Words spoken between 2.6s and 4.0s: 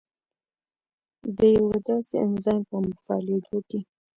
په فعالېدو کې